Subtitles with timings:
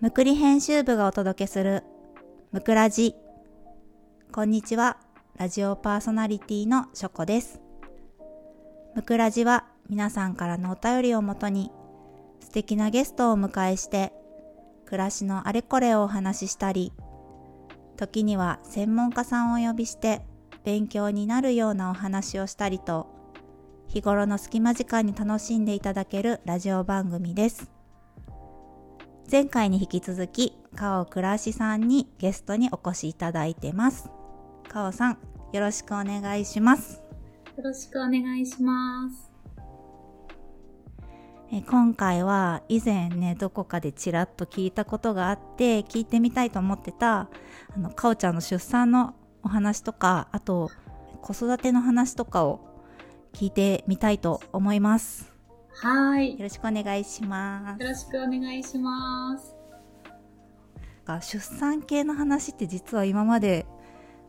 [0.00, 1.84] むくり編集部がお届けする
[2.52, 3.14] むくラジ
[4.32, 4.96] こんにちは。
[5.36, 7.60] ラジオパーソナリティのしょこです。
[8.94, 11.70] むくラジは皆さんからのお便りをもとに
[12.40, 14.14] 素敵なゲストをお迎えして
[14.86, 16.94] 暮らしのあれこれをお話ししたり
[17.98, 20.22] 時には専門家さんをお呼びして
[20.64, 23.06] 勉強になるようなお話をしたりと
[23.86, 27.79] 日頃の隙間時間に楽しんでいただけるラジオ番組です。
[29.30, 34.10] 前回に引き続き川尾倉しさんにゲストにお越しいただいてます。
[34.68, 35.18] 川尾さん
[35.52, 37.00] よろしくお願いします。
[37.56, 39.30] よろしくお願いします。
[41.52, 47.28] え今回は以前ねどこかでちらっと聞いたことがあって聞いてみたいと思ってた
[47.72, 50.72] あのかおちゃんの出産のお話とかあと
[51.22, 52.60] 子育ての話とかを
[53.32, 55.29] 聞いてみたいと思います
[55.82, 56.32] はい。
[56.32, 57.82] よろしくお願いします。
[57.82, 59.56] よろしくお願いします。
[61.22, 63.66] 出産系の話って実は今まで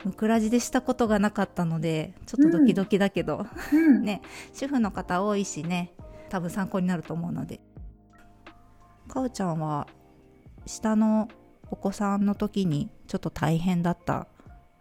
[0.06, 4.22] ムクラジでしたことがなかったのでちょっとドキドキだけど、うん、 ね。
[4.54, 5.94] 主婦の方多いしね
[6.30, 7.60] 多分参考になると思うので。
[9.10, 9.88] かおちゃんは
[10.66, 11.28] 下の
[11.70, 14.28] お子さんの時にちょっと大変だった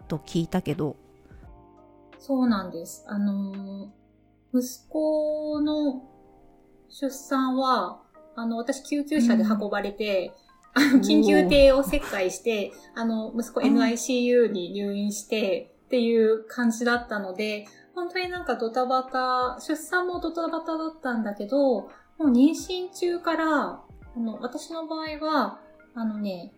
[0.06, 0.94] と聞いたけど。
[2.16, 3.04] そうなんです。
[3.08, 3.90] あの
[4.54, 6.04] 息子の
[6.90, 8.00] 出産は
[8.36, 10.32] あの私救急車で運ばれて、
[10.74, 23.82] あの緊急艇を切開してあの息子 NICU に入院してっていう感じだったので本当になんかドタバタ、出産もドタバタだったんだけど、もう妊娠中から、あ
[24.16, 25.60] の、私の場合は、
[25.94, 26.52] あのね、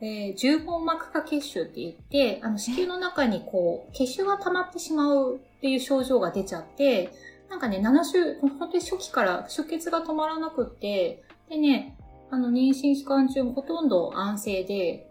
[0.00, 7.10] えー、重本膜下血腫って言って、あの、子宮の中にこう、血腫が溜まってしまうっていう症状が出ちゃって、
[7.48, 11.96] なんかね、7週、本当に初期から出血が止まらなくって、でね、
[12.30, 15.06] あの、妊娠期間中もほとんど安静で、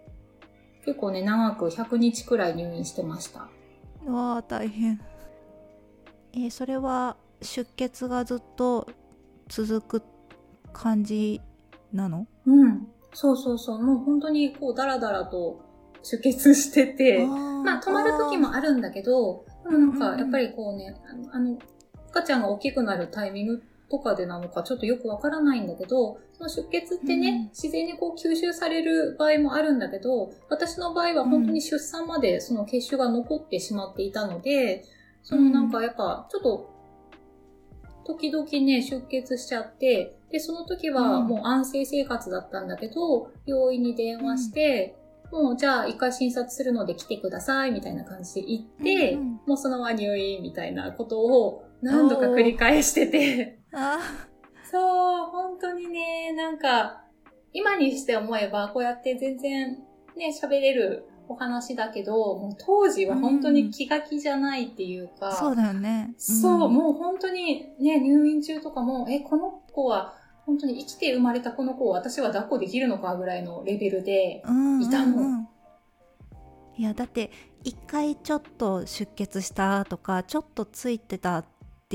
[0.86, 3.48] 結構ね、長く100日くらい入院してました。
[4.06, 5.02] うわー、大変。
[6.34, 8.88] えー、それは出血がずっと
[9.48, 10.04] 続く
[10.74, 11.42] 感じ
[11.94, 12.28] なの？
[12.46, 12.88] うん。
[13.14, 13.80] そうそうそう。
[13.82, 15.62] もう本当にこうダラダラと
[16.04, 17.26] 出血してて。
[17.26, 20.96] まあ止まる時もあるんだけどでもなんかやっぱりこうね、
[21.32, 21.58] あの
[22.16, 34.86] 赤ちゃんが大きくなるタイミングとかでなのかちょっとよくわからないんだけど、その出血ってね、うん、自然にこう吸収される場合もあるんだけど、私の場合は本当に出産までその血腫が残ってしまっていたので、
[35.24, 36.70] そのなんかやっぱ、ちょっと、
[38.06, 44.96] 時々ね、出血しちゃって、で、その時はもう安静生活だったんだけど、病院に電話して、
[45.32, 53.60] うん、もうじゃあ一回診察するので来てください、みたいな感じで言って、うんうん、もうそのまま入院みたいなことを何度か繰り返してて。
[54.72, 57.04] そう、本当にね、なんか、
[57.54, 59.78] 今にして思えば、こうやって全然
[60.18, 66.14] ね、喋れるお話だけど、もう当時は本当に気が気じゃないっていうか、うん、そうだよね。
[66.18, 70.16] そう、もう本当にね、入院中とかも、え、この子は、
[70.46, 74.44] 本当に生きて生まれたこの子を私は抱っこできるのかぐらいのレベルで
[74.82, 75.18] いたの。
[75.18, 75.48] うんうんうん、
[76.78, 77.32] いや、だって、
[77.64, 81.44] 一回ちょっと出血したとか、ちょっとついてた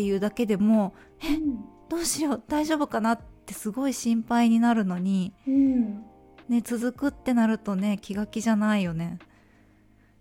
[0.00, 3.12] っていうだけでも、え、うん、どうしよう、大丈夫かな？
[3.12, 6.04] ってすごい心配になるのに、うん、
[6.48, 9.18] ね、続くってなるとね、気が気じゃないよね。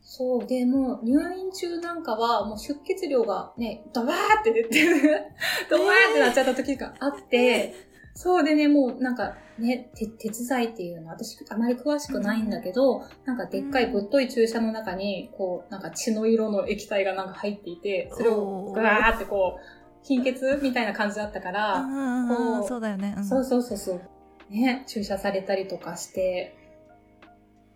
[0.02, 0.46] そう。
[0.46, 5.22] で、もう入院中なんかは、もう出血量がね、ドワーって出てる、
[5.72, 7.89] ドワーってなっちゃった時があって、えー、
[8.22, 21.88] そうでね、もうなんかね、鉄伝いっていうのは私あまり詳しくないんだけど、うん、なんかでっかいぶっとい注射の中に、こう、なんか血の色の液体がなんか入っていて、それをグワーってこう、貧血みたいな感じだったから、
[22.28, 24.02] こう、そうだよね、うん、そうそうそうそう。
[24.50, 26.58] ね、注射されたりとかして、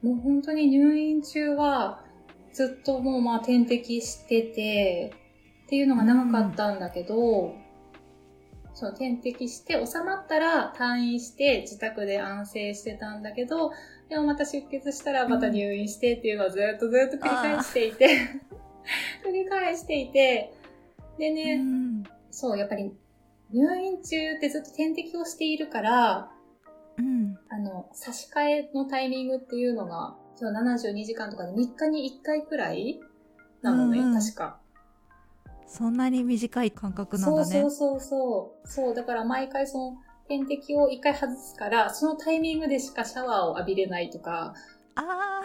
[0.02, 2.04] もう本当に入院中は
[2.52, 5.14] ずっともうまあ点滴してて、
[5.68, 7.63] っていうのが長かったんだけど、うん、
[8.74, 13.72] そう、点滴して収まったら退院して自宅で安静してたんだけど、
[14.10, 18.08] でもまた出血したらまた入院してっていうのをずっとずっと繰り返していて、
[19.26, 20.54] 繰り返していて、
[21.18, 22.92] でね、うん、そう、やっぱり
[23.52, 26.32] 入院中ってずっと点滴をしているから、
[26.98, 33.00] うん、あの、差し替えのタイミングっていうのが、その72時間とかで3日に1回くらい
[33.62, 34.60] なのね、うんうん、確か。
[35.74, 37.46] そんなに短い間隔なんだね。
[37.46, 38.94] そうそうそうそう。
[38.94, 39.98] だから毎回その
[40.28, 44.54] 点滴を1回外すから、そのタイミングでしかシャワーを浴びれないとか、
[44.94, 45.42] ああ。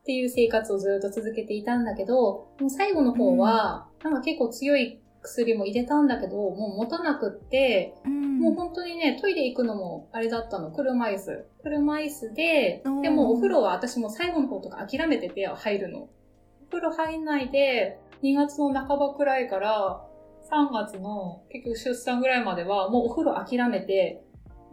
[0.00, 11.46] っていう生活をずっと続けていたんだけど、もう最後の方は、うん、なんか結構強い薬も入れたんだけど、もう持たなくって、うん、もう本当にね、トイレ行くのもあれだったの、車椅子。
[11.62, 16.08] 車椅子で、でもお風呂は私も最後の方とか諦めてて入るの。
[16.74, 20.04] お風呂入んないで、2月の半ばくらいから、
[20.50, 24.24] 3月の結局出産ぐらいまではもうお風呂諦めて、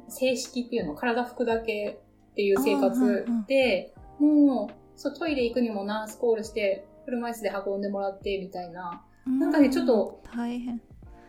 [0.08, 2.00] 正式っていうの、体拭くだけ
[2.32, 10.82] っていう生活で、もう、そう、トイレ行くにもナースコールして、車椅子で運んでもらってみたいな、なんかね、ちょっと、大変。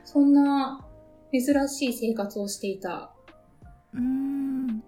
[0.05, 0.87] そんな
[1.33, 3.13] 珍しい生活をしていた。
[3.93, 4.83] うん。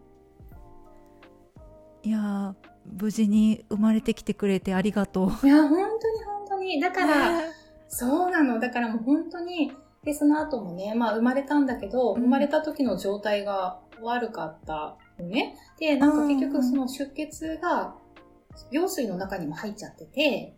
[2.02, 2.54] いや
[2.86, 5.46] 無事に生まれてきてくれてありがとう。
[5.46, 6.80] いや、本当に本当に。
[6.80, 7.40] だから、
[7.88, 8.60] そうなの。
[8.60, 9.72] だからもう本当に、
[10.02, 15.56] で、その後もね、まあ生まれたんだけど、生まれた時の状態が悪かったのね。
[15.78, 17.94] で、なんか結局その出血が、
[18.70, 20.56] 羊水の中にも入っちゃってて、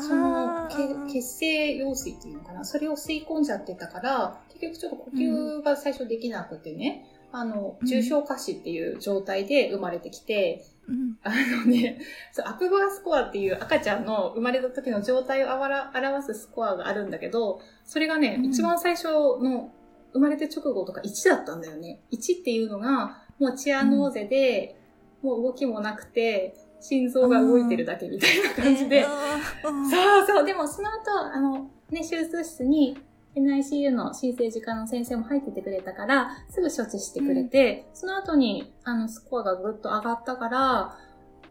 [0.00, 12.00] その血清羊水っていうのかなそれを吸い込んじゃってたから、結局ちょっと呼吸が最初できなくてね、うん、あの、重症化死っていう状態で生まれてきて、うん、あのね、
[12.32, 19.72] そうアプガースコアっていう赤ちゃんの生まれた時の状態を表すスコアがあるんだけど、それがね、うん、一番最初の
[20.12, 22.00] 生まれて直後とか1だったんだよね。
[22.12, 24.76] 1っていうのが、もうチアノーゼで、
[25.22, 29.04] もう動きもなくて、心臓が動いてるだけみたいな感じで。
[29.04, 30.44] そうそう。
[30.44, 32.98] でもその後、あの、ね、手術室に
[33.36, 40.98] NICU の新生児科の先生も入っててくれたから、すぐ処置してくれて、うん、その後に、あの、スコアがぐっと上がったから、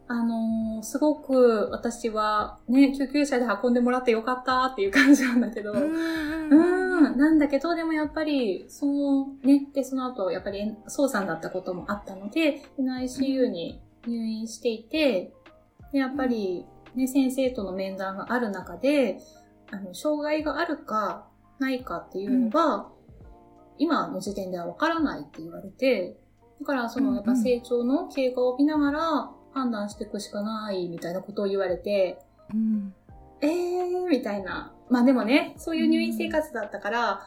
[0.08, 15.34] あのー、すごく私はね、救急車で運んでもらってよかったっていう感じなんだけど、うん、なんだけど、でもやっぱり、その、ね、で、その後、やっぱり、早産だったこともあったので、NICU に入院していて、
[15.92, 16.66] でやっぱり、
[16.96, 19.20] ね、先生との面談がある中で、
[19.72, 21.28] あの、障害があるか
[21.64, 22.86] ないかっていうのが、うん、
[23.78, 26.18] 今の時点ではわからないって言われて、
[26.60, 32.20] だからそのやっぱ成長の経過を見ながら判断していくしかないみたいなことを言われて、
[32.54, 32.94] うん、
[33.42, 34.74] えーみたいな。
[34.90, 37.22] まあでもね、そういう入院生活だったから、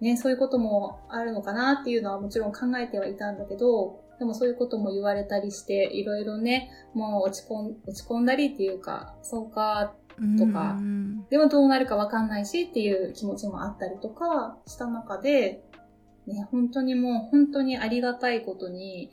[0.00, 9.94] ね、そういうこともあるのかなっていうのはもちろん考えてはいたんだけど、でもそういうことも言われたりして、いろいろね、もう落ち込ん、落ち込んだりっていうか、そうか、
[10.38, 10.76] とか、
[11.30, 15.62] でもどうなるかわかんないしっていう気持ちもあったりとかした中で、
[16.26, 19.10] ね、本当にもう本当にありがたいことに、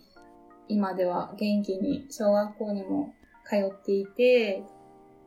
[0.68, 3.14] 今では元気に小学校にも
[3.46, 4.64] 通っていて、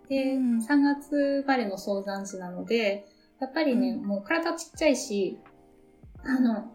[0.08, 3.06] で、うん、3月生まれの早産児なので、
[3.40, 5.38] やっぱりね、うん、もう体ちっちゃいし、
[6.22, 6.72] あの、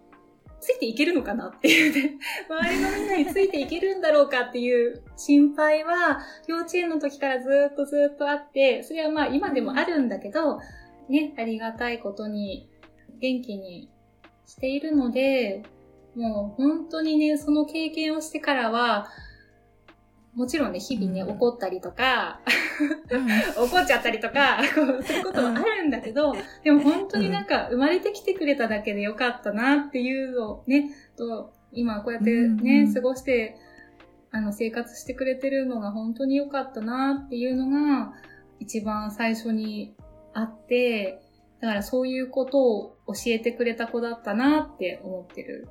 [0.66, 2.18] ついていけるのかなっていうね、
[2.50, 10.60] 周りのみんなについていけるんだろうかっていう心配は、幼稚園の時からずっとずっとあって、それはまあ今でもあるんだけど、
[11.08, 12.68] ね、ありがたいことに
[13.20, 13.92] 元気に
[14.48, 15.62] しているので、
[16.16, 19.08] もう本当にね、その経験をしてからは、
[20.36, 22.42] もちろんね、日々ね、怒ったりとか、
[23.58, 33.56] 怒っちゃったりとか、こう、そういうこともあるんだけど、でも本当になんか、生まれてきてくれただけでよかったなっていうのをね、と、今こうやってね、過ごして、
[34.32, 38.14] あの、生活してくれてるのが本当に良かったなっていうのが、
[38.60, 39.96] 一番最初に
[40.34, 41.22] あって、
[41.62, 45.70] だからそういうことを教えてくれた子だったなって思ってる。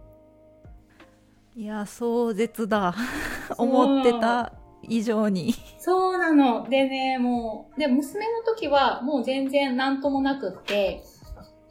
[1.56, 2.94] いや、壮絶だ。
[3.58, 5.54] 思ってた以上に。
[5.78, 6.68] そうなの。
[6.68, 11.02] でね、もう、で、娘の時はもう全然なんともなくって。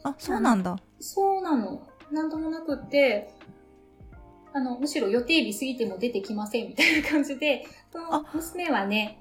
[0.02, 0.78] あ、そうなんだ。
[1.00, 1.82] そうなの。
[2.10, 3.34] なんともなくって、
[4.54, 9.20] あの、むしろ予定日過ぎても出てきませんみたいな感じで、その娘はね、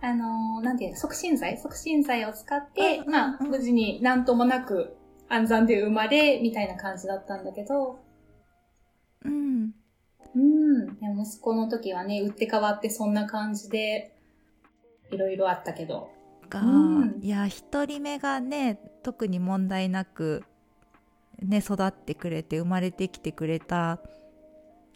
[0.00, 1.58] あのー、なんていうの、促進剤？
[1.58, 4.96] 促進剤を使って、まあ、無事になんともなく
[5.28, 7.98] 安産で生まれ、みたいな感じだったんだけど、
[9.24, 9.72] うん。
[10.34, 10.98] うん。
[10.98, 14.14] でも息子の時はね、打って変わってそんな感じで、
[15.10, 16.10] いろいろあったけど。
[16.48, 20.44] が、うん、いや、一人目がね、特に問題なく、
[21.40, 24.00] ね、育ってくれて、生まれてきてくれた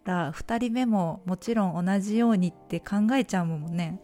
[0.05, 4.01] ら、二人目ももちろん同じようにって考えちゃうもんね。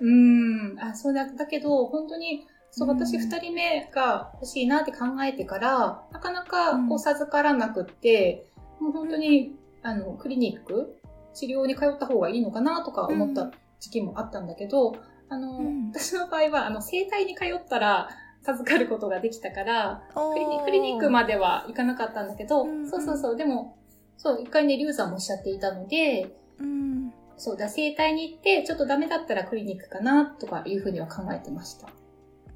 [0.00, 0.76] うん。
[0.78, 8.46] あ、そうだ、だけど、本当に、そう、私二人目が欲しいなって考えてから、なかなかこう授からなくって、
[8.80, 10.96] うん、もう本当にあの、クリニック、
[11.32, 14.96] 治療に通った方がいいのかなとか思った時期もあったんだけど、うん、
[15.28, 18.08] あの、うん、私の場合は、あの、整体に通ったら、
[18.42, 23.78] 授かることができたから、クリニクリニックまでは行かなかったんだけど、うんうん、そうそうそう、でも、
[24.16, 31.88] そう、一回ね、リュウさんもおっしゃっていたので、うん、そうだ、整体に行って、ちょっとダメだったらクリニックかな、とかいうふうには考えてました。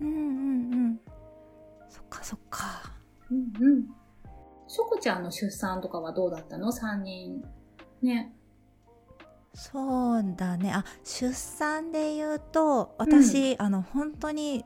[0.00, 1.00] うんうんうん。
[1.88, 2.92] そっかそっか。
[3.30, 3.99] うんうん。
[4.70, 7.42] しょこちゃんの出産とかはどうだったの ?3 人。
[8.02, 8.32] ね。
[9.52, 14.64] そうだねあ出産で言うと私、あの本当に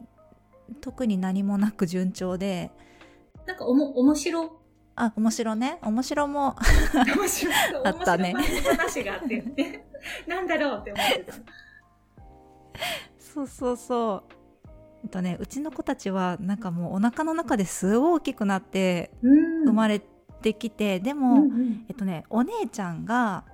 [0.83, 2.71] 特に何もなく順調で
[3.47, 4.61] なんかおも、面白、
[4.95, 6.55] あ面白ね面白も
[6.95, 7.55] 面白い。
[7.87, 8.35] あったね
[8.77, 9.87] 話があってね。
[10.29, 11.33] なんだろうって思ってた。
[13.19, 14.34] そうそうそう
[15.05, 19.65] えっとねうちの子たちはなんかもうお腹の中ですごい大きくなってうん。
[19.67, 20.01] 生まれ
[20.43, 21.85] てきて、でも、うんうん。
[21.89, 23.45] えっとねお姉ちゃんが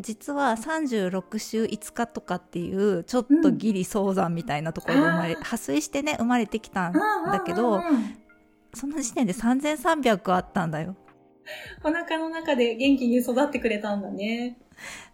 [0.00, 8.16] 実は36週5日とかっていうちょっとギリ早産みたいなところで生まれ、あー破水してね生まれてきたんだけど、うんうんうん
[8.76, 10.96] その時点で3300あったんだよ。
[11.84, 14.58] お腹の中で元気に育ってくれたんだね。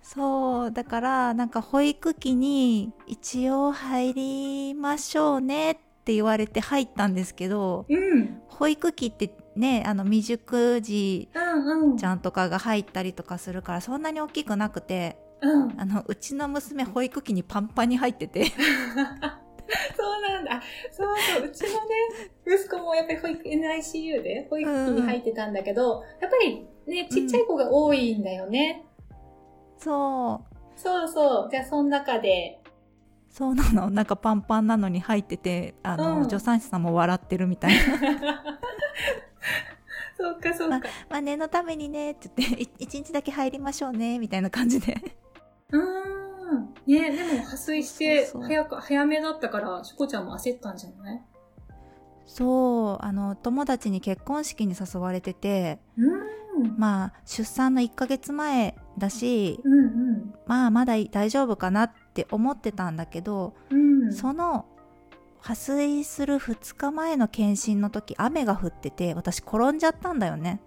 [0.03, 5.75] そうだからなんか保育器に一応入りましょうねっ
[6.05, 8.41] て言われて入ったんですけどうん。
[8.49, 11.97] 保育器ってねあの未熟児うんうん。
[11.97, 15.81] ちゃんとかが入ったりとかするからそんなに大きくなくてうん。
[15.81, 18.47] あのうちの娘保育器にパンパンに入ってて
[19.97, 20.57] そうなんだ。
[20.57, 21.49] あそうそう。
[21.49, 21.77] うちのね、
[22.47, 28.85] 息子もやっぱり保育、NICU で保育器に入ってたんだけど、やっぱりね、ちっちゃい子が多いんだよね。
[29.81, 31.49] そうそうそう。
[31.51, 32.61] じゃあ、その中で。
[33.31, 37.79] そうなのなんかパンパンなのに入っててあの、うん助産師さんも笑ってるみたいな
[40.19, 40.81] そうか、そうか。
[41.09, 44.97] まあ念のためにねって言ってい一日だけ入りましょうねみたいな感じで
[45.71, 45.81] うー
[46.59, 46.75] ん。
[46.87, 51.23] ね、でも破水して早く、早めだったから、しこちゃんも焦ったんじゃない？
[52.27, 56.21] そうあの友達に結婚式に誘われててうん。
[56.77, 60.35] まあ出産の1ヶ月前だしうんうん。
[60.47, 64.13] まあまだ大丈夫かなって思ってたんだけど、うん。
[64.13, 64.67] その
[65.41, 70.61] 破水する2日前の検診の時雨が降ってて私転んじゃったんだよね。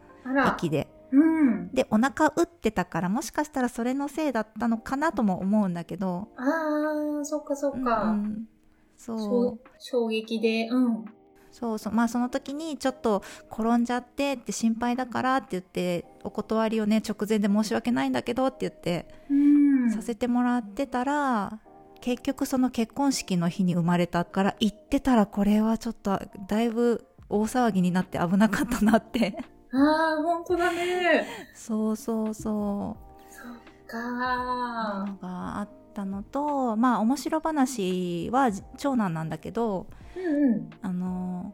[0.56, 1.70] 駅でうん。
[1.74, 8.04] でお腹打ってたからもしかしたらそれのせいだったのかなとも思うんだけどああ、そっかそっか。
[8.04, 8.48] うんうん
[8.96, 11.06] そう衝衝撃で、うん。
[11.54, 19.92] そうそうまあその時にちょっと転んじゃってって心配だからって言ってお断りをね直前で申し訳ないんだけどって言ってうん。
[19.92, 21.60] させてもらってたら、
[22.02, 29.38] 結局その結婚式の日に生まれたから行ってたらこれはちょっとだいぶ大騒ぎになって危なかったなって
[29.72, 31.28] ああ、本当だね。
[31.54, 32.98] そうそうそ
[33.30, 33.54] そっ
[33.86, 40.70] うかのがあったのとまあ面白話は長男なんだけどうんうん。
[40.82, 41.54] あの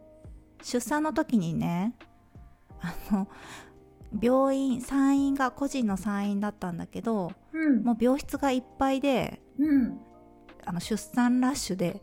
[0.62, 1.96] 出産の時にね
[2.82, 3.28] あの
[4.22, 7.84] 病院産院が個人の産院だったんだけどうん。
[7.84, 10.00] もう病室がいっぱいでうん。
[10.66, 12.02] あの出産ラッシュで。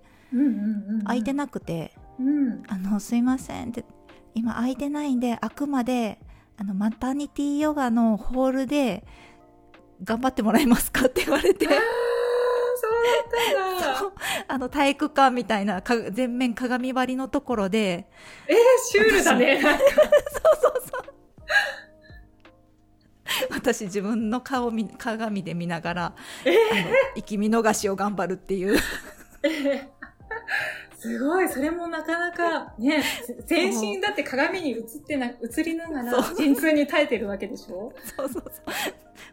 [1.04, 2.62] 空いてなくてうん。
[2.68, 3.84] 「あのすいません」って
[4.34, 6.18] 「今空いてないんであくまで
[6.56, 9.06] あのマタニティヨガのホールで
[10.02, 11.66] 頑張ってもらえますか?」って言われて
[12.86, 14.12] そうだったんだ。
[14.48, 18.06] あの体育館みたいなか全面鏡張りのところで。
[18.46, 19.60] えー、シュールだね。
[19.62, 21.16] そうそうそう。
[23.50, 26.14] 私自分の顔み鏡で見ながら、あの
[27.16, 28.78] 生き見逃しを頑張るっていう。
[29.42, 29.48] え
[29.92, 29.96] ー
[30.98, 33.02] すごい、それもなかなか、ね、
[33.46, 37.92] 全身だって鏡に映ってな、映りながら陣痛に耐えてるわけでしょ？
[38.16, 38.62] そうそうそ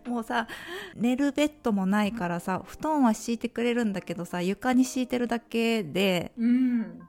[0.07, 0.09] う。
[0.09, 0.47] もうさ
[0.95, 6.99] 寝るベッドもないからさ布団は敷いてくれるんだけどさ床に敷いてるだけでうん。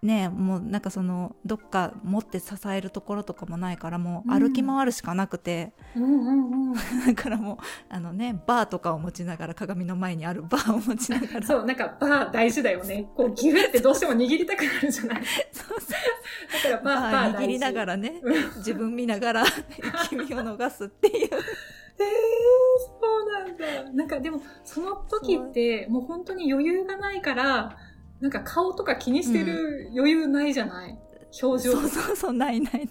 [0.00, 5.72] ねもうなんかそのどっか持って支えるところとかもないからもううん歩き回るしかなくて。
[7.06, 7.56] だからもう
[7.88, 13.08] あのねバーとかを持ちながら鏡の前にあるバーを持ちながらそう、なんかバー大事だよね。
[13.16, 15.22] こうギュってどうしても握りたくなるじゃない。
[15.52, 23.92] そうそうだからバー、ババー握りながらねうん自分見ながら生き身を逃すっていうえー、そうなんだ。
[23.92, 27.76] なんかでも、その時って、もう本当に余裕がないから、
[28.20, 30.98] なんか顔とか気にしてる余裕ないじゃない、
[31.42, 32.88] 表情そうそうそうないないない。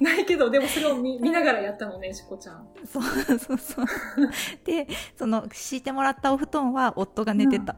[0.00, 2.68] ないけど、でもそれを見見ながらやったのね、しこちゃん。
[2.86, 3.02] そう
[3.38, 3.86] そうそう
[4.64, 4.86] で
[5.16, 7.76] その敷いてもらったお布団は夫が寝てた、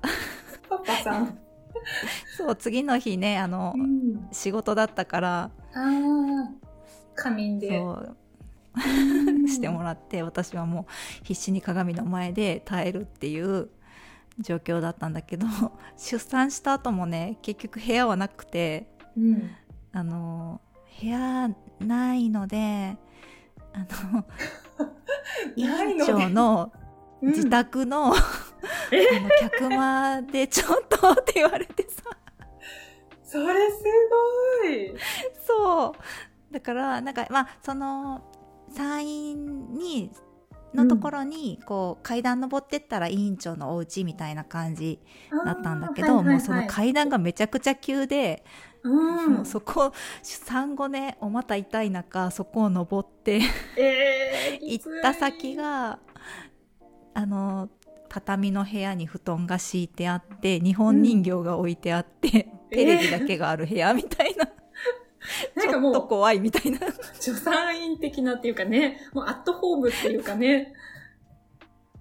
[0.69, 1.39] パパさん。
[2.37, 4.29] そう次の日ねあの、うん。
[4.33, 5.43] 仕事だったから。
[5.43, 6.51] ああ、
[7.15, 7.79] 仮眠で。
[7.79, 8.17] そう
[9.49, 10.87] してもらって私はも
[11.23, 13.69] う必死に鏡の前で耐えるっていう
[14.39, 15.47] 状況だったんだけど
[15.97, 18.87] 出産した後もね結局部屋はなくて
[19.17, 19.51] うん。
[19.93, 20.61] あの
[21.01, 21.51] 部屋
[21.81, 22.97] ないので
[23.73, 24.25] あの
[25.57, 26.73] 院長の
[27.23, 27.29] うん。
[27.31, 28.15] 自宅の,、
[28.91, 29.07] え？
[29.19, 32.03] あの客間でちょっとって言われてさ。
[33.23, 33.85] それす
[34.65, 34.95] ごい。
[35.47, 36.53] そう。
[36.53, 38.23] だからなんかまあその
[38.71, 40.11] 山陰に
[40.75, 45.01] のところにこう階段登ってったら委員長のお家みたいな感じ
[45.45, 46.35] だったんだけど、はいはいはい。
[46.35, 48.45] もうその階段がめちゃくちゃ急で、
[48.83, 49.35] うん。
[49.35, 53.41] もうそこ産後ねお股痛い中そこを登って
[53.77, 55.99] えー、 行った先が
[57.15, 57.69] あの
[58.09, 64.49] 畳の部屋に布団が敷いてあって日本人形が置いてあって、テレビだけがある部屋みたいな、
[65.55, 66.79] な んちょっかもう、と怖いみたいな。
[67.15, 70.75] 助産院的なっていうかね、もうアットホームっていうかね、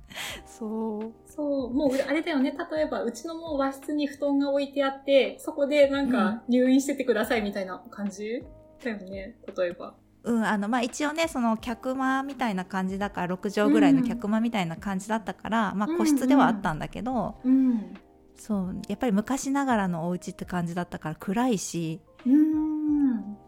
[0.45, 1.13] そう。
[1.27, 8.43] そう、もうあれだよね、例えばうちのもう和室に布団が置いてあって、そこでなんか入院しててくださいみたいな感じ
[8.83, 9.93] だよね、例えば。
[10.23, 17.95] うん、あの、まあ、一応ね、その客間みたいな感じだから、6畳ぐらいの客間みたいな感じだったから、まあ、個室ではあったんだけど、うん。
[18.35, 22.68] そう、やっぱり昔ながらのお家って感じだったから暗いし、うん。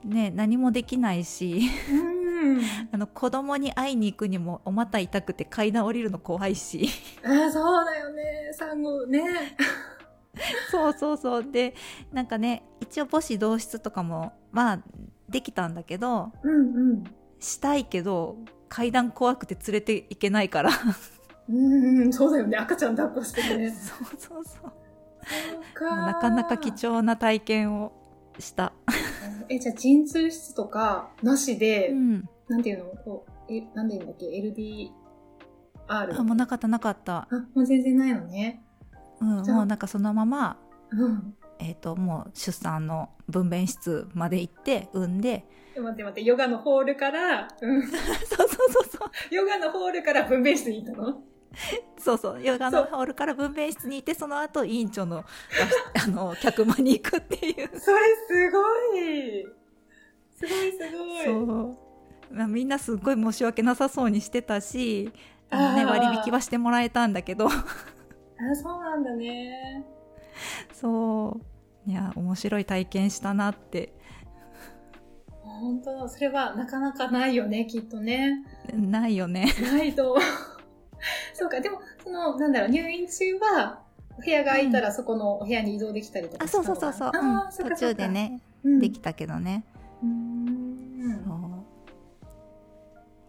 [0.04, 2.62] ね、何もできないし、うん。
[2.92, 6.90] あの、子供に会いに行くにもお股痛くて階段降りるの怖いし、
[7.24, 9.24] あーそうだよね、産後ね。
[10.72, 11.52] そうそうそう。
[11.52, 11.76] で、
[12.12, 14.80] なんかね、一応母子同室とかも、まあ、
[15.30, 17.04] できたんだけど、うんうん。
[17.40, 18.38] したいけど、
[18.70, 20.72] 階段怖くて連れて行けないから。
[21.50, 23.70] うん、そうだよね、赤ちゃん抱っこしてね。
[23.76, 24.82] そうそうそう。
[25.84, 27.92] なかなか貴重な体験を
[28.42, 28.74] した。
[29.50, 32.30] え、じゃあ陣痛室とかなしで、うん。
[32.48, 32.86] なんていうの？
[33.04, 34.92] こう、え、なんで言うんだっけ ?LDR?
[35.88, 37.28] あ、もうなかったなかった。
[37.30, 38.64] あ、もう全然ないのね。
[39.20, 40.58] うん、もうなんかそのまま、
[40.92, 41.36] うん。
[41.60, 45.46] えっ、と、もう出産の分娩室まで行って、産んで、
[45.76, 47.82] え待って待って、ヨガのホールから、うん。
[47.88, 49.36] そうそうそうそう。
[49.36, 51.24] ヨガのホールから分娩室に行ったの？
[51.98, 52.44] そうそう。
[52.44, 55.24] ヨガのホールから分娩室に行って、その後、委員長の、
[56.04, 57.56] あの、客間に行くっていう。
[57.80, 59.48] それすごい
[60.34, 61.78] すごいすごいそう。
[62.32, 65.12] まあ、みんなすっごい申し訳なさそうにしてたし、
[65.50, 69.86] あのね、割引はしてもらえたんだけど、あ、そうなんだね。
[70.74, 71.40] そ
[71.86, 71.90] う。
[71.90, 73.94] いや、面白い体験したなって。
[75.44, 76.10] 本当だ。
[76.10, 78.46] それはなかなかないよね、きっとね。
[78.74, 79.48] ないよね。
[79.62, 80.18] ないと。
[81.34, 83.84] そうか、でも、その、なんだろう、入院中は、
[84.18, 87.12] お部屋が空いたらそこのお部屋に移動できたりとかあ、したのそうそうそうそう。
[87.14, 89.64] あーうん途中で、ね、うんできたけどね。
[90.04, 91.34] うーんそ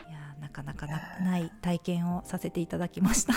[0.07, 0.11] う。
[0.11, 3.33] いや、なかなかなない体験をさせていただきました。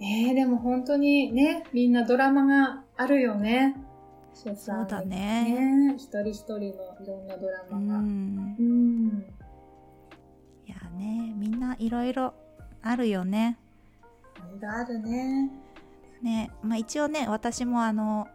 [0.00, 3.76] ね え、でも本当にね、みんなドラマがあるよね。
[4.34, 7.98] そうだねね一人一人のいろんなドラうマが。
[8.00, 8.56] ん。
[8.58, 9.24] うん。
[10.66, 12.34] いやね、みんないろいろ
[12.82, 13.58] あるよね。
[14.56, 15.50] いろいろあるね。
[16.22, 18.28] ね、まあ一応ね、私もあの、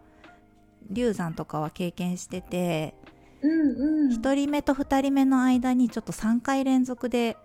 [0.90, 2.96] 流産とかは経験してて、
[3.42, 4.12] うんうん。
[4.12, 7.38] 1人目と2人目の間にちょっと3回連続で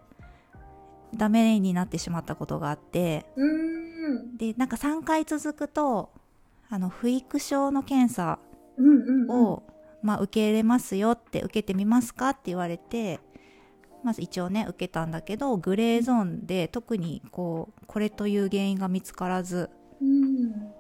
[1.15, 3.45] ダメになってしまったことがあって、う
[4.15, 4.37] ん。
[4.37, 6.11] で、なんか3回続くと、
[6.69, 8.39] あの、不育症の検査。
[9.29, 9.63] を、
[10.03, 13.21] まあ、受け入れますよって、受けてみますかって言われて、
[14.03, 20.73] まず一応ね、受けたんだけど、グレーゾーンで特にこう、これという原因が見つからず、うん。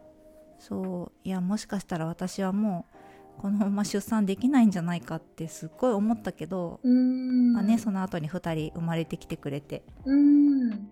[0.58, 2.86] そう、いや、もしかしたら私はも
[3.38, 7.52] う、このまま出産できないんじゃないかってすっごい思ったけど、うん。
[7.52, 10.90] まあね、その後に2人生まれてきてくれて、うん。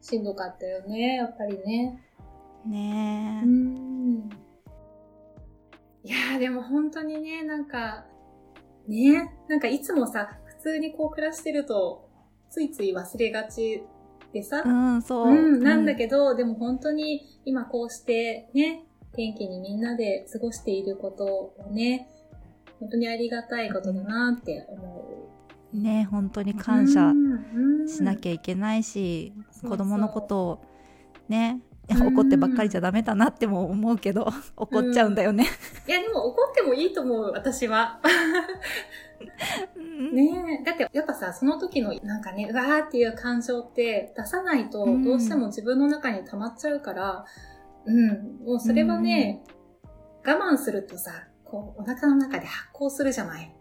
[0.00, 2.02] しんどかったよね、やっぱりね。
[2.66, 4.28] ねえ、ん。
[6.04, 8.06] いやーでも本当にね、なんか、
[8.86, 12.08] ね、なんかいつもさ、普通にこう暮らしてると、
[12.50, 13.82] ついつい忘れがち
[14.32, 15.28] でさ、うん、そう。
[15.28, 18.84] うん、なんだけど、でも本当に今こうしてね、
[19.16, 22.08] 元気にみんなで過ごしていることをね、
[22.80, 25.28] 本当にありがたいことだなって思
[25.72, 25.76] う。
[25.76, 27.12] ね本当に感謝
[27.86, 28.16] しなゃ。
[28.16, 30.64] きゃいけないし、子供のことを
[31.28, 35.46] ね、うん怒ってばっかりじゃダメだなっても思うけど、 怒っちゃうんだよね。
[35.86, 37.98] いやでも怒ってもいいと思う、私は。
[39.76, 40.64] うんねえ。
[40.64, 47.24] だってやっぱさ、その時のなんかね、うわーっていう感情って出さないとうんどうしても自分の中に溜まっちゃうから、
[47.84, 49.42] うん、もうそれはね、
[50.26, 51.10] 我慢するとさ、
[51.44, 53.54] こうお腹の中で発酵するじゃない？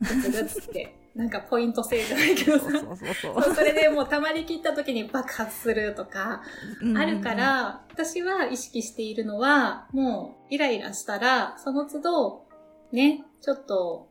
[0.00, 0.94] グツグツって。
[1.18, 2.70] なんかポイント制じゃないけどさ。
[2.70, 6.42] そうそうそうそうそれでもう溜まりきった時に爆発するとか。
[6.96, 12.46] あるから、私は意識しているのは、もうイライラしたら、その都度、
[12.92, 14.10] ね、ちょっと、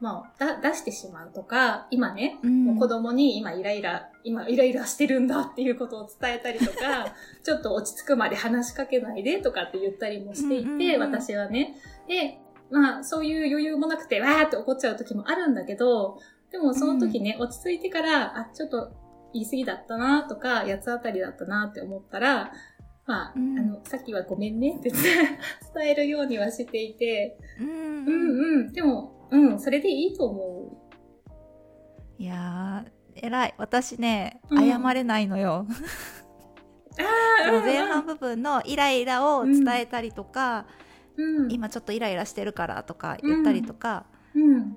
[0.00, 11.76] まあ、だ出してしまうとか、今ね、うん、もう子供に今イライラ、今イライラしてるんだっていうことを伝えたりとか、 ちょっと落ち着くまで話しかけないでとかって言ったりもしていて、うんうんうん私はね。
[12.06, 12.38] で、
[12.70, 16.18] まあ、そういう余裕もなくて、わーって怒っちゃう時もあるんだけど、
[16.52, 18.92] でもその時ね、落ち着いてから、あ、ちょっと
[19.32, 22.52] 言い過ぎだったなとか、八つ当たりだったなって思ったら、
[23.06, 23.58] まあ、うん。
[23.58, 24.90] あの、さっきはごめんねって
[25.74, 27.76] 伝えるようにはしていて、うんうん。
[27.76, 28.60] うん。
[28.60, 30.78] うん、でも、うん、それでいいと思
[32.18, 33.54] いやー、偉い。
[33.58, 35.66] 私ね、うん謝れないのよ。
[35.68, 35.72] う。
[37.46, 40.66] その前半部分のイライラを伝えたりとか、
[41.16, 44.76] うん、今ちょっとイライラしてるからとか言ったりとか、うん、ね、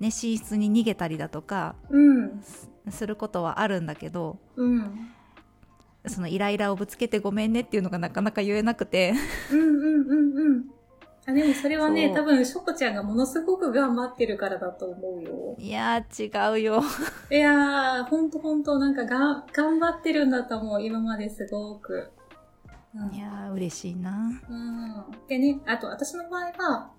[0.00, 2.42] 寝室に逃げたりだとかうん、
[2.90, 5.10] することはあるんだけどうん、
[6.06, 9.14] そのイライラをぶつけてごめんねっていうのがなかなか言えなくて
[9.50, 10.64] うん、うん、うん、うん。
[11.26, 15.56] あ、でもそれはね、多分、ショコちゃんがものすごく頑張ってるからだと思うよ。
[15.58, 16.82] いやー違うよ。
[17.30, 22.10] いやー、ほんとほんと、なんかが、頑張ってるんだと思う、今まですごく。
[22.94, 23.14] うん。
[23.14, 24.30] いやー嬉しいな。
[24.48, 25.04] うん。
[25.26, 26.92] でね、あと私の場合は、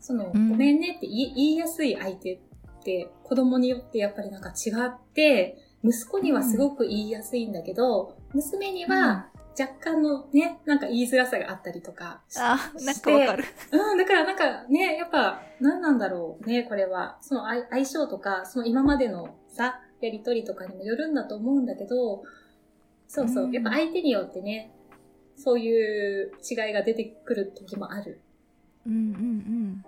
[0.00, 0.48] その、うん。
[0.48, 2.38] ごめんねって言い言いやすい相手っ
[2.82, 17.18] て、子供によってやっぱりなんか違って、息子にはすごく言いやすいんだけど、娘には若干のね、なんか言いづらさがあったりとかしあなんかわかるうん、だからなんかね、やっぱ、何なんだろうね、これは。
[17.20, 22.24] その相相性とか、その今までのさ、やりとりとかにもよるんだと思うんだけど、
[23.06, 24.72] そうそう、うんやっぱ相手によってね、
[25.36, 28.20] そういう違いが出てくる時もある。
[28.86, 29.84] うんうんうん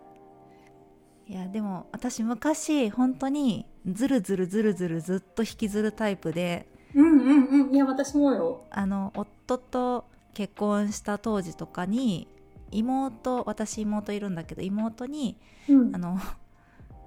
[1.28, 7.74] いやでも私昔本当にずるずるずるずるずっと引きずるタイプでうんうんうん。
[7.74, 8.64] いや、私もよ。
[8.70, 9.12] あの
[9.46, 10.04] 夫と
[10.34, 12.28] 結婚した当時とかに
[12.70, 15.98] 妹私妹いるんだけど妹にうんあ。
[15.98, 16.18] の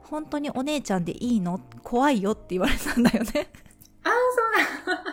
[0.04, 1.60] 本当にお姉ちゃんでいいの？
[1.84, 3.47] 怖いよって言われたんだよね
[4.04, 4.12] ああ、
[4.82, 5.04] そうだ。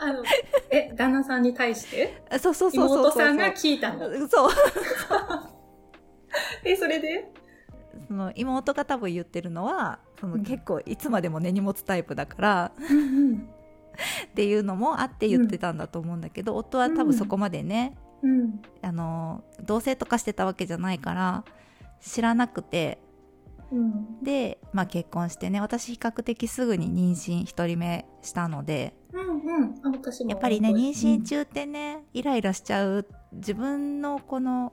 [0.00, 0.24] あの、
[0.70, 2.20] え、旦那さんに対して？
[2.28, 4.28] あそうそうそうそうそう妹さんが聞いたの？
[4.28, 4.50] そう
[6.64, 7.30] え、それで？
[8.08, 13.02] その妹が多分言ってるのはそのうん結構いつまでも根に持つタイプだからうんう
[13.34, 13.48] ん。
[14.26, 18.60] っていうのもあって言ってたんだと思うんだけど、夫は多分そこまでね、うん。
[18.82, 21.44] あの同棲とかしてたわけじゃないから
[22.00, 22.98] 知らなくて
[23.70, 24.22] うん。
[24.22, 30.28] で、まあ、結婚してね私比較的すぐに妊娠1人目したのでうんうん。
[30.28, 34.72] やっぱりね妊娠うん中ってね、イライラしちゃう自分のこの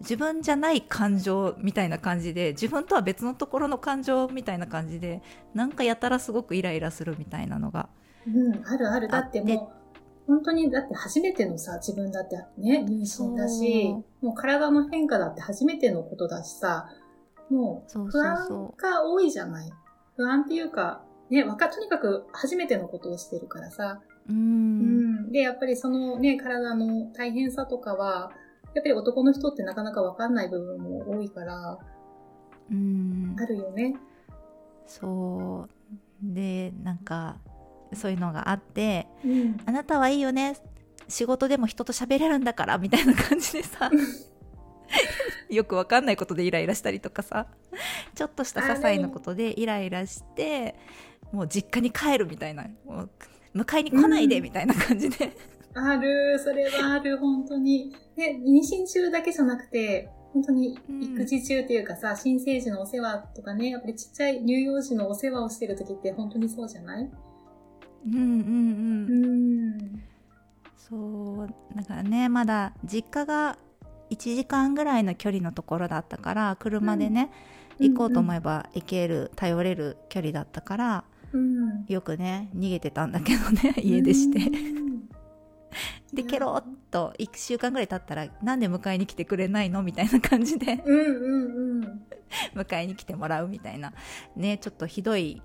[0.00, 5.22] 自分じゃない感情みたいな感じで自分とは別のところの感情みたいな感じで
[5.54, 7.88] なんかやたらすごくイライラするみたいなのが
[8.26, 9.08] うん、あるある。
[9.08, 16.88] だってもう、本当に、だって初めてのさ、自分だってね、妊娠だし、もう体の変化だって初めてのことだしさ、
[17.50, 19.72] もう不安そが多いじゃない。
[20.16, 24.00] 不安っていうか、ね、わか、とにかく初めてのことをしてるからさ。
[24.28, 25.32] うんん。
[25.32, 28.32] で、やっぱりそのね、体の大変さとかは、
[28.74, 31.78] やっぱり男の人ってなかなかわかんない部分も多いから、
[32.70, 33.94] うんあるよね。
[34.86, 35.70] そう
[36.22, 37.38] でなんか
[37.96, 39.60] そういうのがあってうん。
[39.66, 40.56] あなたはいいよね。
[41.08, 43.90] 仕事でも人と喋れるんだからみたいな感じでさ。
[45.50, 47.46] よくわかんないことでイライラしたりとかさ。
[48.14, 50.74] ちょっとした些細なことでイライラして
[51.32, 52.64] もう実家に帰るみたいな。
[52.84, 53.10] もう
[53.54, 54.42] 迎えに来ないでうん。
[54.44, 55.32] みたいな感じで、
[55.74, 57.94] ある、それはある、本当に。
[58.16, 67.10] ね、妊娠中だけじゃなくて、本当にうん育児中っていうかさ、新生児のお世話とかね、やっぱりちっちゃい乳幼児のお世話をしてる時って本当にそうじゃない？
[68.06, 70.02] うんうんうんうん。
[70.76, 73.58] そうだからねまだ実家が
[74.10, 77.30] 1時間ぐらいの距離のところだったから車でね、
[77.80, 81.84] 行こうと思えば行ける頼れる距離だったからうん。
[81.88, 85.08] よくね逃げてたんだけどね家出してうん
[86.14, 92.06] でケロッと1週間ぐらい経ったらなんで迎えに来てくれないのみたいな感じでうんうんうん。
[92.54, 93.92] 迎えに来てもらうみたいな
[94.36, 95.42] ねちょっとひどい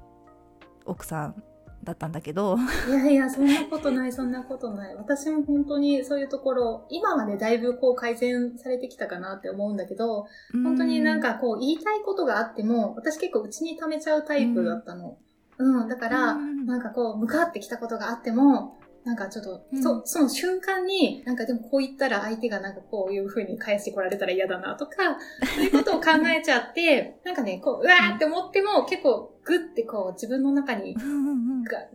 [0.85, 1.43] 奥さん
[1.83, 4.95] だったんだけどいやいや、そんなことない、そんなことない。
[4.95, 10.27] 私も本当にそういうところ、今はね、だいぶこう改善されてきたかなって思うんだけど、
[10.63, 15.17] 本当になんかこう言いたいことがあっても、私結構うちに溜めちゃうタイプだったの。
[15.57, 19.83] うん、だから、うんなんかこう、向かってきたことがあっても、なんかちょっと、うん。
[19.83, 25.17] そ、その瞬間に、なんかでもこう言ったら相手がなんかこういう風に返してこられたら嫌だなとか、
[25.55, 30.95] そういうことを考えちゃって、なんかね、こう、うわーって思っても結構グッてこう自分の中に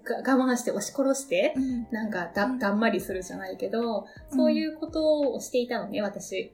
[0.05, 1.87] がが我慢して押し殺して、うん。
[1.92, 2.59] なんかだ、うん。
[2.59, 6.53] だんまりするじゃないけど、そういうことをしていたのね、私。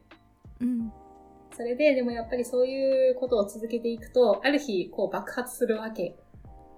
[0.61, 0.93] うん。
[1.57, 6.17] それで、でもやっぱりそういうことを続けていくと、ある日、こう爆発するわけ。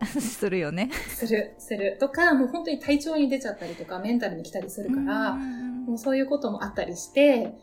[0.05, 1.97] するよねする、する。
[1.99, 7.55] とか、もう本当に体調に出ちゃったりとか、メンタルに来たりするから、うんもうそういうこともあったりして、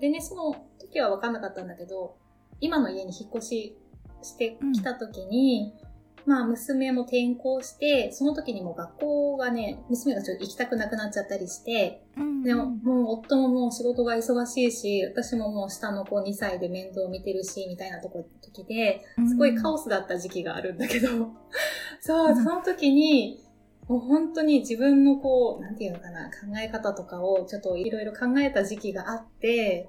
[0.00, 2.16] でね、その時は分かんなかったんだけど、
[2.60, 3.78] 今の家に引っ越し
[4.22, 5.74] してきた時に、
[6.24, 21.08] まあ娘も転校して、その時にもう学校がね、娘がちょっと行きたくなくなっちゃったりして、うんでももう夫ももう仕事が忙しいし、私ももう下の子2歳で面倒見てるし、みたいなとこ時で、すごいカオスだった時期があるんだけど、
[22.00, 23.42] そうう、んその時に、
[23.88, 26.32] もう本当に自分のこう、なんていうのかな、考
[26.62, 29.88] え方とかをちょっといろいろ考えた時期があって、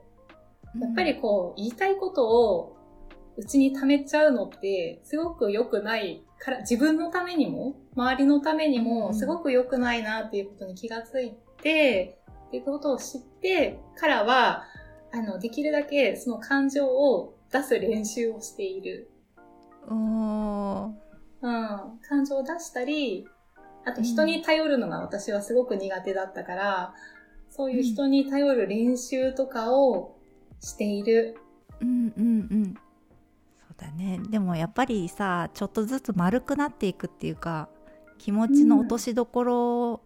[0.80, 2.76] やっぱりこう、言いたいことを
[3.36, 14.66] うちに溜めちゃうのって、すごく良くないから、自分のためにも、周りのためにうんも、すごく良くないなっていうことに気がついて、っていうことを知ってからは、
[15.12, 19.10] あの、できるだけその感情を出す練習をしている。
[19.88, 20.96] うん。
[21.42, 23.28] 感情を出したり、
[23.86, 26.94] あと人に頼るのが私はすごく苦手だったから、
[27.50, 30.18] そういう人に頼る練習とかを
[30.60, 31.38] している。
[31.82, 32.76] うんうんうん
[33.78, 37.70] そうだねでもやっぱりさちょっとずつ丸くなっていくっていうか
[38.18, 40.02] 気持ちの落としどころ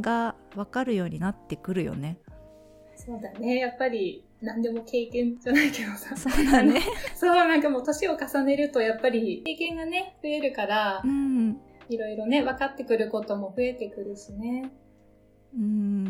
[0.00, 2.18] が分かるようになってくるよね、
[3.04, 3.56] そうだね。
[3.56, 6.16] やっぱり何でも経験じゃないけどさ。
[6.16, 6.80] そうだね
[7.14, 14.70] そう、なんかもう年を重ねるとやっぱり経験がね、増えるからう、んいろいろね、分かってくることも増えてくるしね。
[15.54, 16.01] うん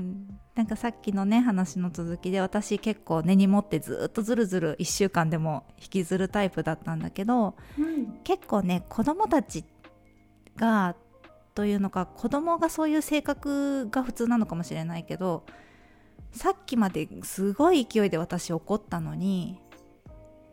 [0.54, 8.18] なんかさっきのね話の続きで私結構根に持ってずっとずるずる1週間でも引きずるタイプだったんだけどうん。
[8.24, 9.64] 結構ね子供たち
[10.56, 10.94] が
[11.54, 15.44] というのか子供がそういう性格が普通なのかもしれないけど
[16.32, 19.58] さっきまですごい勢いで私怒ったのに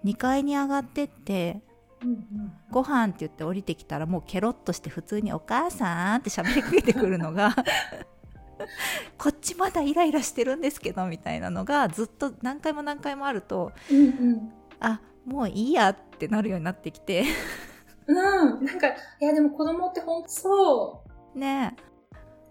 [0.06, 1.62] 2階に上がってって
[2.02, 7.56] うんご飯って言って降りてきたらもうケロッとして普通に「お母さん」って喋りかけてくるのが
[9.18, 13.98] こっちまだイライラしてるんですけどみたいなのがずっと何回も何回もあるとうん。
[13.98, 17.24] うんあもういいやってなるようになってきて
[18.08, 18.18] うん。
[18.18, 18.66] うん。
[18.66, 21.04] なんか、いやでも子供ってほんとそ
[21.36, 21.38] う。
[21.38, 21.76] ね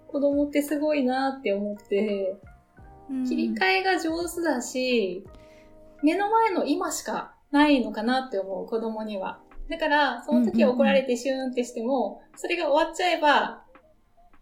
[0.08, 2.36] 子供ってすごいなって思って、
[3.10, 5.24] うん切り替えが上手だし、
[6.02, 9.40] 目の前の今しかないのかなって思う、子供には。
[9.70, 13.64] だから、その時怒られてシューンってしても、それが終わっちゃえば、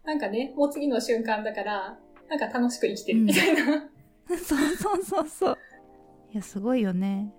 [0.07, 1.97] なんかね、もう次の瞬間だから、
[2.29, 3.89] なんか楽しく生きてるみたいな。
[4.29, 5.57] そうそうそうそう。
[6.31, 7.33] いや、すごいよね。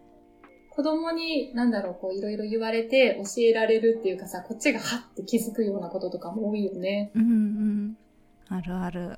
[0.68, 7.10] 子供に、なんだろう、こう、いろいろ言われて教えられるっていうかさ、こっちがはって気づくようなこととかも多いよね。
[7.14, 7.96] うんうん。
[8.48, 9.08] あるある。
[9.08, 9.16] ね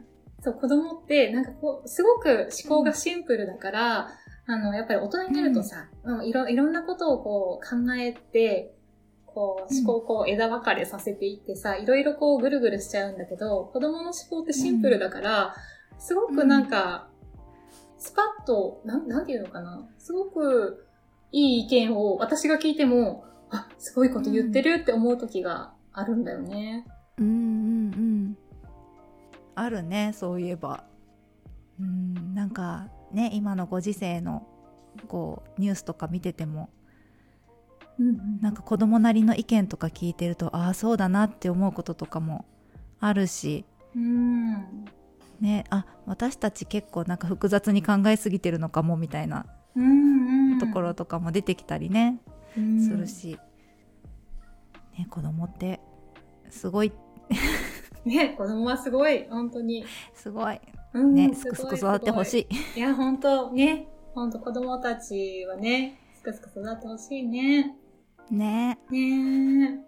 [0.00, 4.10] えそう、子供って、なんかこう、すごく思考がシンプルだから、
[4.46, 8.75] あの、やっぱり大人になるとさ、うんいろ、いろんなことをこう考えて、
[9.36, 15.54] こう、思考をこう枝分かれさせていってさ、いろいろこうぐるぐるしちゃうんだけど、子供の思考ってシンプルだから、
[15.98, 17.10] すごくなんか、
[17.98, 20.86] スパッと、なん、なんていうのかな、すごく
[21.32, 26.86] いい意見を私が聞いても、あ、すごいこと言ってるって思う時があるんだよね。
[27.18, 28.38] うんうんうん。
[29.54, 30.84] あるね、そういえば。
[31.78, 34.46] うん、なんかね、今のご時世の
[35.08, 36.70] こうニュースとか見てても、
[37.98, 42.44] うんうんなんか子供なりの意見とか聞いてると、ああ、そうだなって思うこととかも
[43.00, 44.84] あるし、うん。
[45.40, 49.46] ね、あ、私たち結構なんか複雑に考えすぎてるのかもみたいな。
[50.58, 52.18] ところとかも出てきたりね、
[52.56, 53.38] うんするし、
[54.98, 55.80] ね、子供って
[56.50, 56.92] すごい
[58.04, 59.84] ね、子供はすごい、本当に。
[60.14, 60.60] すごい
[60.94, 62.78] うんねすくすく育ってほしいい。
[62.78, 67.76] いや、本当ね、本当子供たちはね、すくすく育ってほしいね。
[68.30, 68.78] ね。
[68.90, 69.80] ね。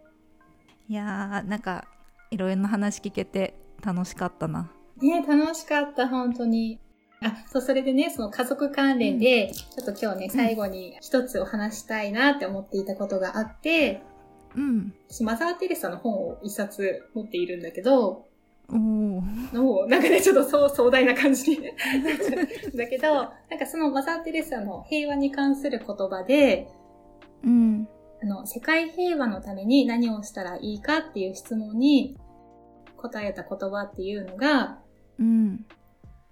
[0.88, 1.86] いやーなんか
[2.30, 4.70] いろいろな話聞けて楽しかったな。
[5.00, 6.80] ね楽しかった、本当に。
[7.20, 14.02] あ、そう、それでね、その家族関連で、ちょっと今日ね、最後に一つお話したいなって思っていたことがあって、
[14.56, 14.94] うん。
[15.08, 18.26] 私、マザー・テレサの本を一冊持っているんだけど、
[18.70, 18.76] おー。
[18.76, 21.58] もうなんかね、ちょっとそう壮大な感じに
[22.76, 26.68] だけど、なんかそのマザー・テレサの平和に関する言葉で、
[27.44, 27.88] うん
[28.22, 32.16] あの、世界平和のために何をしたらいいかっていう質問に
[32.96, 34.78] 答えた言葉っていうのが、
[35.18, 35.66] うん。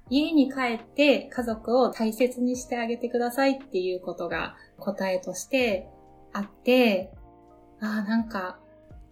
[0.09, 5.89] 家に帰って家族を大切にしてあげてくださいっていうことが答えとして
[6.33, 7.13] あって、
[7.81, 8.59] ああ、なんか、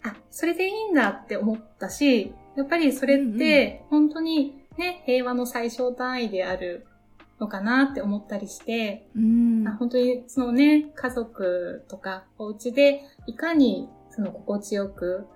[0.05, 6.87] あ、それでいいんだって思ったし、やっぱりそれって本当にね、平和の最小単位である
[7.45, 15.27] のかなって思ったりして、うんあ本当にそのね、家族とかお家でいかにその心地よく、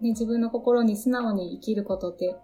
[0.00, 2.36] ね、自分の心に素直に生きることって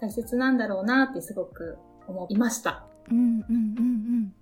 [0.00, 2.84] 大切なんだろうなってすごく思いました。
[3.10, 4.34] うんうんうんうん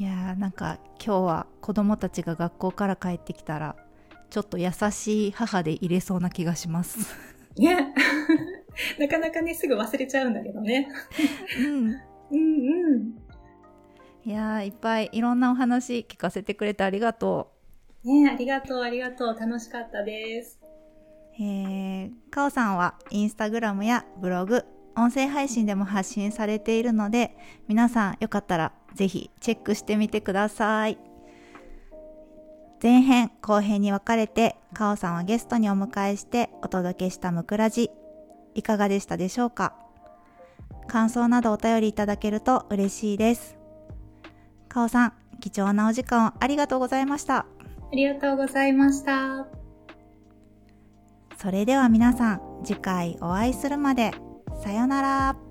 [0.00, 3.74] いやーなんか今日は子供たちが学校から帰ってきたら
[4.30, 7.16] ちょっと優しい母で入れそうな気がします。
[7.58, 7.94] ね。
[8.98, 10.88] なかなかね、すぐ忘れちゃうんだけどね。
[11.58, 11.96] うん。
[12.30, 13.18] うんうん。
[14.24, 17.52] いやーいっぱいいろんなお話聞かせてくれてありがと
[18.04, 19.38] ねありがとう、ありがとう。
[19.38, 20.58] 楽しかったです。
[20.62, 21.42] う。
[21.42, 24.64] えー、かおさんはインスタグラムやブログ、
[24.96, 27.36] 音声配信でも発信されているので、
[27.68, 30.98] 皆さんよかったらぜひチェックしてみてください。
[32.82, 37.90] 前編後編に分かれて、かおさんはゲストにお迎えしてお届けしたむくらじ、
[38.54, 39.87] いかがでしたでしょうか？
[40.88, 43.56] 感想などお便りいただけると嬉しいです。
[44.68, 47.38] かおさん、貴重なお時間をありがとうございました。
[47.38, 47.46] あ
[47.92, 49.46] りがとうございました。
[51.36, 54.10] それでは皆さん、次回お会いするまで、
[54.62, 55.47] さよなら。